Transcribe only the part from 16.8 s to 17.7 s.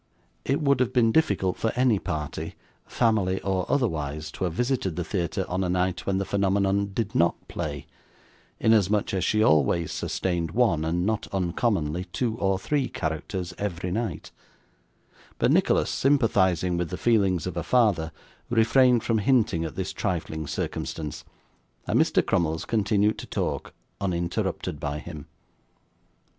the feelings of a